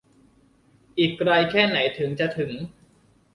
[0.97, 2.51] อีกไกลแค่ไหนถึงจะถึง